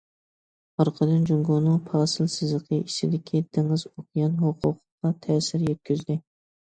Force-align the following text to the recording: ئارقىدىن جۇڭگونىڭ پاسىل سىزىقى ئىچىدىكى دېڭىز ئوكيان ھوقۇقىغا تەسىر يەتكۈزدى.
ئارقىدىن 0.83 1.27
جۇڭگونىڭ 1.29 1.75
پاسىل 1.91 2.31
سىزىقى 2.37 2.81
ئىچىدىكى 2.85 3.43
دېڭىز 3.59 3.87
ئوكيان 3.91 4.41
ھوقۇقىغا 4.43 5.13
تەسىر 5.27 5.69
يەتكۈزدى. 5.71 6.19